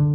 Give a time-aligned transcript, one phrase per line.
[0.00, 0.06] は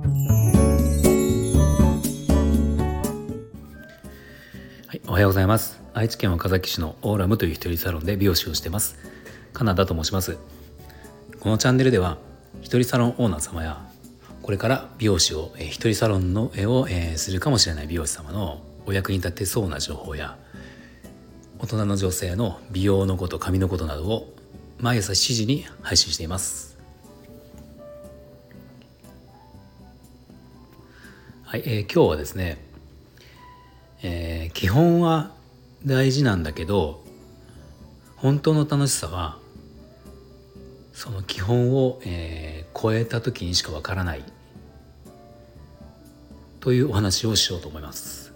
[4.95, 5.79] い、おはようございます。
[5.93, 8.97] 愛知県岡崎市のオーラムという一人サロンで美容師をしてます。
[9.53, 10.39] カナダと申します。
[11.39, 12.17] このチャンネルでは
[12.61, 13.85] 一人サロンオーナー様や
[14.41, 20.35] これから美容師を、えー、一人サロンの絵を、えー、するかもしれない美容師様のお役に立てそうな情報や
[21.59, 24.33] 大人の女性の美容のこと髪のことなどを
[24.79, 26.74] 毎朝7時に配信しています。
[31.55, 32.57] はい、えー、今日はですね、
[34.03, 35.31] えー、基本は
[35.85, 37.01] 大事なんだけど
[38.17, 39.37] 本当の楽しさは
[40.91, 44.23] その基本を、えー、超えた時にしかわからない
[46.59, 48.33] というお話をしようと思います。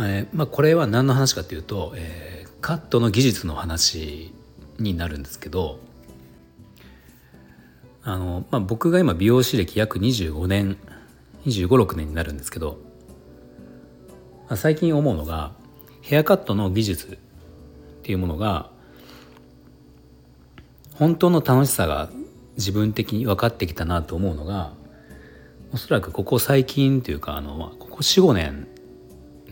[0.00, 4.34] えー、まあ、これは何の話かというと、えー、カットの技術の話
[4.80, 5.78] になるんですけど
[8.08, 10.78] あの、まあ、僕が今美容師歴約25年
[11.44, 12.78] 2 5 6年になるんですけど、
[14.48, 15.52] まあ、最近思うのが
[16.00, 17.16] ヘアカットの技術っ
[18.02, 18.70] ていうものが
[20.94, 22.08] 本当の楽しさが
[22.56, 24.72] 自分的に分かってきたなと思うのが
[25.74, 28.68] おそらくここ最近というかあのここ45年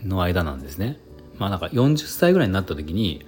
[0.03, 0.97] の間なんですね。
[1.37, 3.23] まあなんか40歳ぐらいになった時に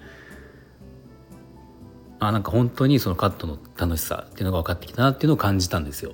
[2.20, 6.14] あなんか本当にそのカットの楽しさっていうのが分かってきたなっていうのを感じたんですよ。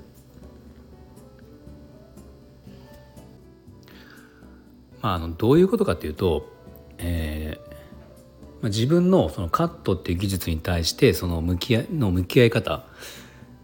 [5.02, 6.52] まあ、あのどういうことかっていうと、
[6.98, 7.76] えー
[8.62, 12.84] まあ、自分のそのカットっていう技術に対してその向き合いの向き合い方っ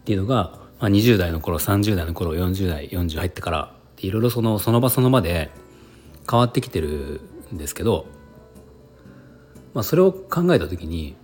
[0.04, 5.50] ていうのが、まあ、20代の頃30代の頃40代40入ってからいろいろそのその場その場で
[6.30, 7.20] 変わってきてる
[7.52, 8.06] んですけど、
[9.74, 11.16] まあ、それを考えた時に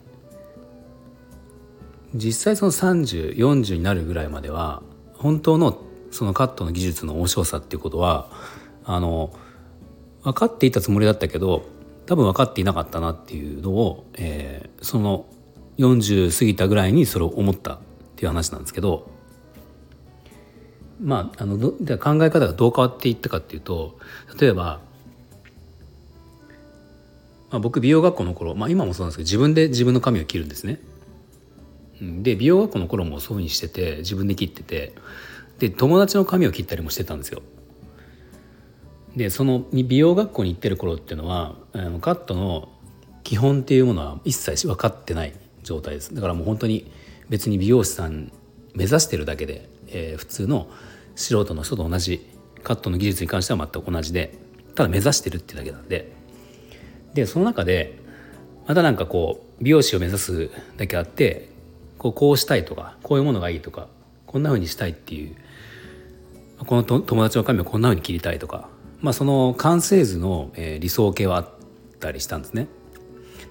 [2.14, 4.83] 実際その3040になるぐらいまでは
[5.14, 8.31] 本当のそのカットの技術の面白さっていうことは
[8.84, 9.33] あの
[10.23, 11.67] 分かっていたつもりだったけど
[12.06, 15.27] 多分分かっていなかったなっていうのを、えー、その
[15.78, 17.78] 40過ぎたぐらいにそれを思ったっ
[18.16, 19.10] ていう話なんですけど
[21.00, 23.99] まああの考え方がどう変わっていったかっていうと
[24.41, 24.81] 例えば、
[27.50, 30.81] まあ、僕美容学校の頃、まあ、今もそうなんですけど自分で自分の髪を切るんですね。
[32.00, 34.94] で美容学校の頃もそういうふうにしてて自分で切ってて。
[35.59, 37.42] で友達の髪を切ったりもしてたんですよ。
[39.16, 42.69] でその美容学校に行ってる頃っていうのはあのカットの
[43.25, 46.14] 基本っていうものは一切分かってない状態です。
[46.14, 46.91] だからもう本当に
[47.28, 48.30] 別に美容師さん
[48.75, 50.69] 目指してるだけで、えー、普通の
[51.16, 52.25] 素人の人と同じ
[52.62, 54.38] カットの技術に関しては全く同じで
[54.76, 56.12] ただ目指してるってだけなんで。
[57.15, 57.98] でその中で
[58.69, 61.48] またなんかこう美容師を目指すだけあって
[61.98, 63.88] こうこうしたいとかこういうものがいいとか
[64.26, 65.36] こんな風にしたいっていう
[66.66, 68.69] この友達の髪をこんな風に切りたいとか、
[69.00, 71.48] まあ、その完成図の、え、理想形はあっ
[72.00, 72.66] たりしたんですね。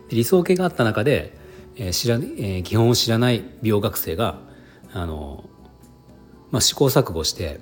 [0.09, 1.37] 理想形があった中で、
[1.77, 4.39] え知らえー、基本を知らない美容学生が
[4.93, 5.45] あの、
[6.51, 7.59] まあ、試行錯誤して、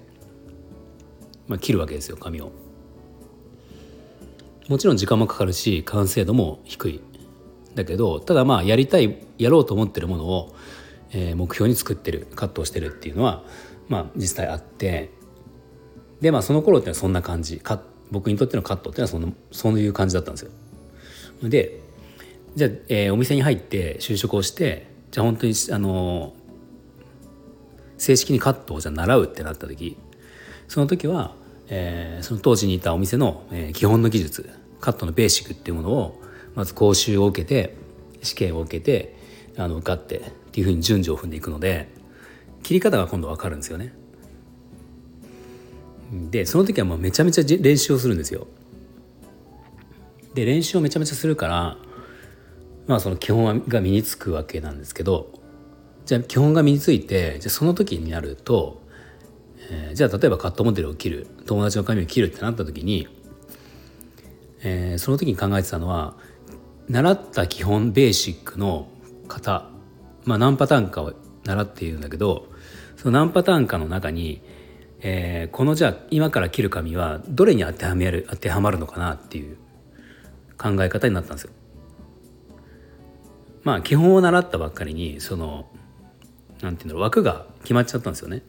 [1.48, 2.52] まあ、切るわけですよ髪を。
[4.68, 7.02] もちろん時間もかかるし完成度も低い
[7.76, 10.56] だけどただまあやりたいやろうと思ってるものを、
[11.12, 13.44] えー、目標に作ってるカットをしてるっていうのは
[13.90, 15.12] まあ実際あって
[16.22, 17.82] でまあその頃ってのはそんな感じか
[18.12, 20.52] 僕にとってのカットっていうのはそのそういう感じだったんですよ。
[21.44, 21.82] で
[22.56, 26.34] じゃあ、えー、お店に入って就職をしてじゃあ本当にあの
[27.98, 29.98] 正式にカットをじゃ習うってなった時
[30.68, 31.36] その時は、
[31.68, 34.50] えー、その当時にいたお店の、えー、基本の技術
[34.80, 36.22] カットのベーシックっていうものを
[36.56, 37.76] まず講習を受けて
[38.22, 39.16] 試験を受けて
[39.58, 40.22] あの受かってっ
[40.52, 41.90] ていうふうに順序を踏んでいくので
[42.64, 43.94] 切り方が今度分かるんですよね。
[46.30, 48.48] でその時はもうめちゃめちゃ練習をするんですよ。
[50.34, 51.78] で練習をめちゃめちゃするから
[52.88, 55.32] まあその基本が身につくわけなんですけど
[56.06, 58.82] じゃあ基本が身についてじゃその時になると、
[59.72, 63.08] えー、じゃあ例えばカットモデルを切る友達の髪を切るってなった時に、
[64.62, 66.16] えー、その時に考えてたのは
[66.90, 68.88] 習った基本ベーシックの
[69.28, 69.70] 型、
[70.26, 72.48] まあ、何パターンかを習っているんだけど
[72.96, 74.42] その何パターンかの中に、
[75.02, 79.58] えー、このじゃあ今から切る紙はどれに当てはめる当てはまるのかなっていう
[80.58, 81.52] 考え方になったんですよ。
[83.64, 85.68] まあ基本を習ったばっかりにその
[86.62, 88.44] なんていうんだろう枠が決まっちゃったんですよね。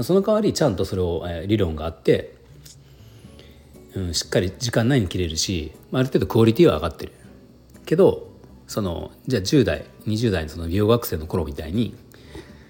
[0.00, 2.34] その代わりちゃんとそれを、えー、理論があって、
[3.94, 7.12] うん、しっかり時間内に切れるしある程度クオリティは上がってる。
[7.84, 8.28] けど
[8.66, 11.94] そのじゃあ10代20代のその美容学生の頃みたいに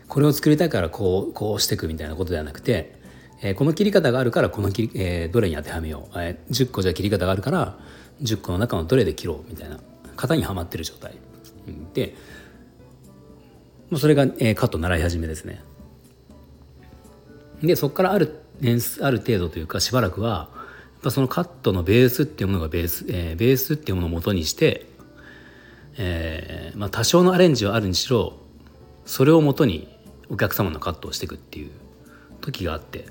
[0.09, 2.99] これを作りたいからこうこうしていくみたいなことではなくて、
[3.43, 7.79] えー、この切り方があるからこの切り、えー、どれに当てはめよう、えー、10個じゃ切り方があるから
[8.23, 9.81] 10個の中のどれで切ろうみたいな
[10.17, 11.15] 型にはまってる状態
[11.95, 12.15] で
[13.91, 15.63] もうそれが、えー、カット習い始めですね。
[17.63, 20.49] でそこからある年数ある程度というかしばらくは
[20.95, 24.87] やっぱそのカットのベースっていうものがベース、えー、ベースっていうものを元にして、
[25.97, 28.35] えーまあ、多少のアレンジはあるにしろ
[29.07, 29.89] それをもとに
[30.29, 31.71] お客様のカットをしていくっていう
[32.41, 33.07] 時があって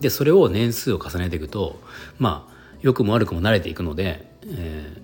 [0.00, 1.80] でそれを年数を重ねていくと
[2.18, 5.02] まあ良くも悪くも慣れていくので、え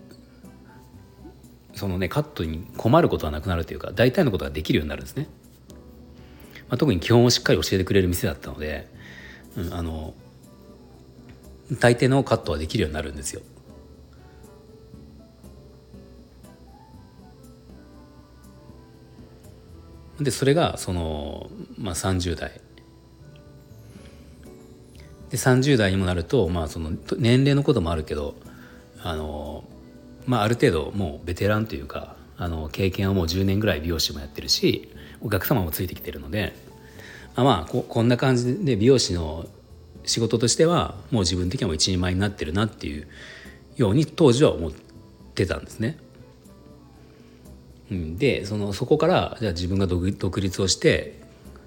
[1.73, 5.29] ー、そのねカットに困ることはなくなるというか大体のことができるようになるんですね。
[6.69, 8.89] まあ、特に基本をしっかり教えてくれる店だったので、
[9.57, 10.15] うん、あの
[11.81, 13.43] 大抵のカットはできるようになるんですよ。
[20.23, 22.61] でそれがその、まあ、30代
[25.31, 28.35] で30代にもなると、まあ、その年齢のこともあるけど
[29.03, 29.65] あの、
[30.27, 34.91] まあ、ある程度もうベテランというかあの経験はもう10年ぐらい美容師もやってるし
[35.21, 36.55] お客様もついてきてるので
[37.35, 39.47] あまあここんな感じで美容師の
[40.05, 43.07] 仕事としてはもう自分的には一人前になってるなっていう
[43.77, 44.73] ように当時は思っ
[45.35, 45.97] てたんですね。
[48.17, 51.21] でそのそこからじゃあ自分が独立をして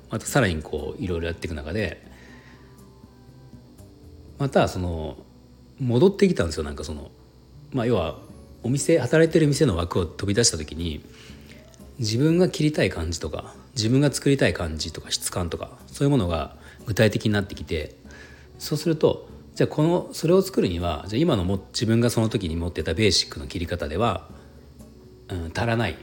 [0.09, 2.05] またさらにこういろいろやっていく中で
[4.37, 5.17] またその
[5.79, 7.11] 戻ってきたんですよなんかその
[7.71, 8.19] まあ要は
[8.63, 11.03] お店働いてる店の枠を飛び出した時に
[11.99, 16.55] 自分が切りたい感じとか自分が作りたい感じとか質感とかそういうものが
[16.85, 17.95] 具体的になってきて
[18.57, 24.27] そうするとじゃあこのそれを作るにはじゃあ今のも自分がその時に持ってたベーシックの切り方では、
[25.29, 25.95] うん、足らない。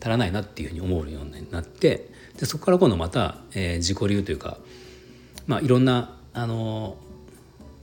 [0.00, 2.08] 足らないなっていうふうに思うようになって
[2.38, 4.58] でそこから今度また、えー、自己流というか、
[5.46, 6.96] まあ、いろんなあの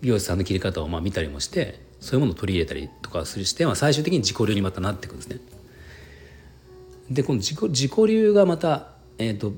[0.01, 5.39] 美容師さんの切り方をまあ見たりもしてそういうものを取り入れたりとかするして、まあ、最終的に自己流にまたなっていくんですね。
[7.09, 9.53] でこの自己自己流がまた、えーと、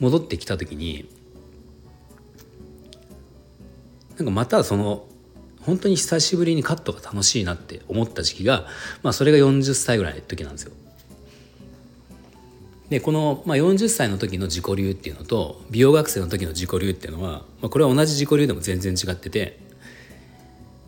[0.00, 1.08] 戻ってきた時に
[4.16, 5.06] なんかまたその
[5.60, 8.66] 本当に久しぶりにカットが楽しいなって思った時期が、
[9.02, 10.72] まあ、それが40歳ぐらいの時なんですよ。
[12.94, 19.58] でこの、まあ、40歳の時の自己流っていうのと美容学生の時の自己流っていうのは、まあ、これは同じ自己流でも全然違ってて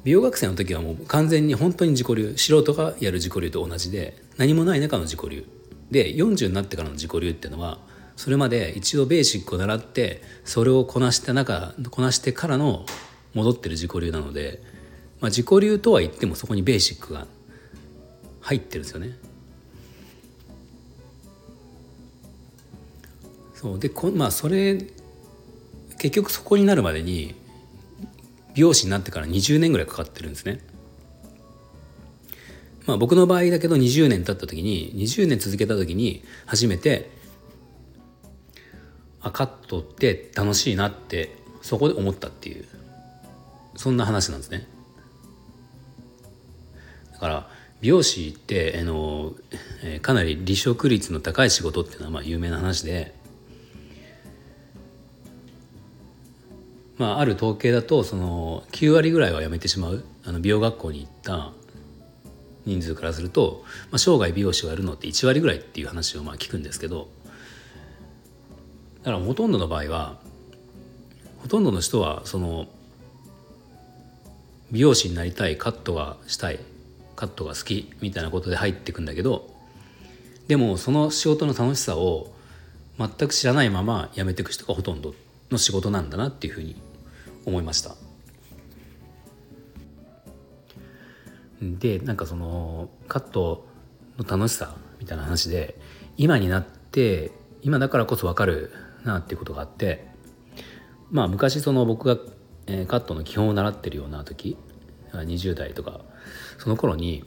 [0.05, 5.45] 美容学生の時はもう完全に本当に自己流素人がやる自己流と同じで何もない中の自己流
[5.91, 7.79] で40になってからの自己流っていうのは
[8.15, 12.87] それまで一度ベーシックを習ってそれをこなした中こなしてからの
[13.35, 14.63] 戻ってる自己流なので、
[15.21, 17.27] まあ、自己流とは言ってもそこにベーシックが
[18.43, 19.19] 入ってるんですよね。
[23.57, 24.79] そうでこまあそれ
[25.99, 27.35] 結局そこになるまでに
[28.55, 30.61] 美容師になってから20年ぐらいかかってるんですね。
[32.87, 37.11] まあ僕の場合だけど20年経った時に20年続けた時に初めて
[39.21, 42.65] あカットって楽しいなってそこで思ったっていう
[43.75, 44.69] そんな話なんですね。
[47.13, 47.51] だから
[47.81, 49.35] 美容師ってあの、
[49.83, 53.16] えかなり離職率の高い仕事っていうのはまあ有名な話で
[57.07, 61.53] まあ、ある統計だとその9割ぐらいは辞めてしまうあの美容学校に行った
[62.65, 67.07] 人数からすると、まあ、生涯美容師をやるのって1割ぐらいっていう話をまあ聞くんですけど
[69.05, 70.19] だからほとんどの場合は
[71.43, 72.67] ほとんどの人はその
[74.73, 76.59] 美容師になりたいカットがしたい
[77.15, 79.49] カットが好きみたいなことで入ってくんだけど
[80.49, 82.33] でもその仕事の楽しさを
[82.99, 85.15] 全く知らないまま辞めていく人がほとんど
[85.53, 86.75] の仕事なんだなっていうふうに
[87.47, 87.95] 思いました。
[91.63, 93.67] でなんかそのカット
[94.19, 95.79] の楽しさみたいな話で
[96.17, 98.73] 今になって今だからこそ分かる
[99.05, 100.07] なっていうことがあって
[101.11, 102.21] まあ昔その僕が、
[102.67, 104.59] え、カットの基本を習ってるような時
[105.13, 106.01] 20代とか
[106.59, 107.25] その頃に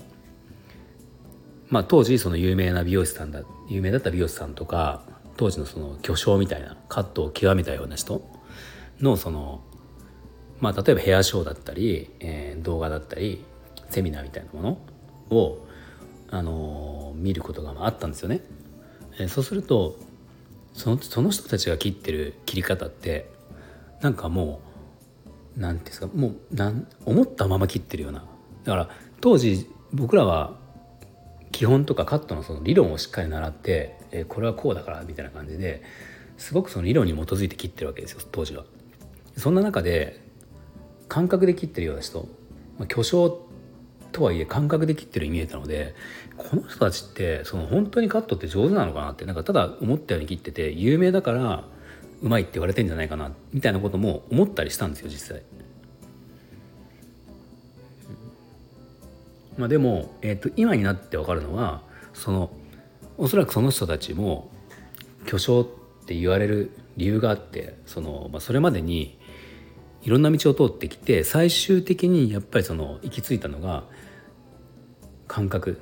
[1.69, 5.03] まあ当時その有名な美容師さんだ有名だった美容師さんとか
[5.37, 8.21] 当時のその巨匠みたいなカットを極めたような人
[8.99, 9.63] のその
[10.59, 13.43] まあ例えばヘアショーだったり、えー、動画だったり
[13.89, 14.61] セミナーみたいなも
[15.31, 15.65] のを、
[16.29, 18.41] あのー、見ることがあったんですよね。
[19.19, 19.97] えー、そうすると
[20.73, 23.29] そのその人たちが切ってる切り方って
[24.01, 24.61] なんかも
[25.57, 28.23] う何ていうんですかもうなん思ったまま切ってるような
[28.63, 28.89] だから
[29.19, 30.57] 当時僕らは
[31.51, 35.83] 基本とかカットのその理論をしっかり習って、えー、これはこうだからみたいな感じで
[36.37, 38.63] すごくその理論に基づいて切ってるわけですよ当時は。
[39.35, 40.28] そんな中で
[41.09, 42.27] 感覚で切ってるような人、
[42.77, 43.45] まあ、巨匠
[44.11, 45.95] とはいえ感覚で切ってるように見えたので
[46.37, 51.65] この人たちってその本当にカットって上手なのかなってなんかただ思ったように切ってて有名だから
[52.21, 55.41] うまいって言われてんじゃないかなみたいなことも思ったりしたんですよ実際。
[59.57, 61.81] まあ、でも、えー、と今になって分かるのは
[62.13, 62.49] その
[63.17, 64.49] おそらくその人たちも
[65.25, 69.18] 巨匠って言われる理由があってその、まあ、それまでに
[70.01, 73.83] いろんな道を通ってきて最終的にやっぱりその行き着いたのが
[75.27, 75.79] 感覚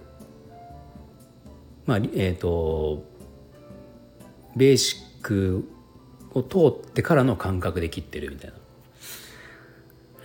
[1.86, 3.04] まあえっ、ー、と
[4.56, 5.70] ベーシック
[6.34, 8.56] を通ってからの感覚で切ってるみたいな、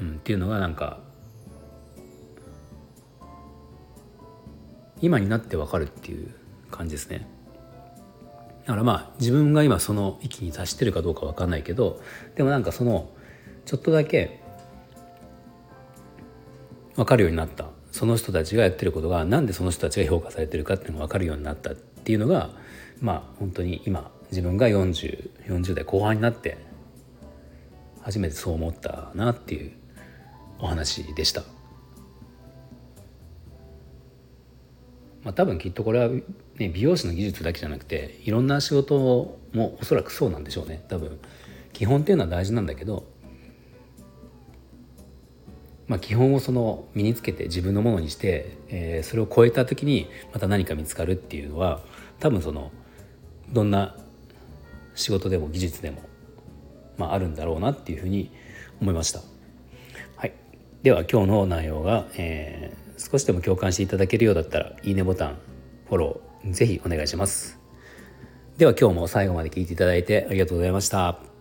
[0.01, 1.01] うん、っていうのがなんか
[5.01, 6.33] 今になってわかるっていう
[6.71, 7.27] 感じですね。
[8.63, 12.01] だからまあ自分が今その域に達してるかどうか分かんないけど
[12.37, 13.11] でもなんかその
[13.65, 14.41] ちょっとだけ
[16.97, 22.51] 分かるようになったその人たちがやってることが何でその人たちが評価されてるかっていうのが分かるようになったっていうのが
[23.01, 26.57] まあ本当に今自分が4040 40代後半になって
[28.01, 29.73] 初めてそう思ったなっていう
[30.59, 31.43] お話でした。
[35.23, 36.23] まあ、多分きっとこれは、ね、
[36.69, 41.21] 美容師の技術だけじゃなくていろんな仕事もおそらくそうなんでしょうね多分
[41.73, 43.07] 基本っていうのは大事なんだけど、
[45.93, 51.81] まあ、基本をその身につけて自分のものにして、えー、それを超えた時にまた何か見つかるっていうのは
[52.19, 52.73] 多分その
[53.51, 53.95] どんな
[54.95, 56.01] 仕事でも技術でも、
[56.97, 58.31] まあ、あるんだろうなっていうふうに
[58.81, 59.21] 思いました。
[60.17, 60.33] はい、
[60.83, 65.39] では今日の内容が、えー少しでも共感していただけるようだったらいいねボタン
[65.89, 67.59] フォローぜひお願いします。
[68.59, 71.32] では今日も最後まで聞いていただいてありがとうございました。